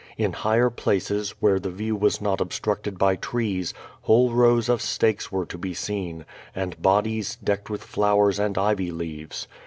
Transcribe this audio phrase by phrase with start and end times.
[0.17, 4.81] In higher places, where the view was not ob structed by trees, whole rows of
[4.81, 9.47] stakes were to be seen, and bodies decked with flowers and ivy leaves.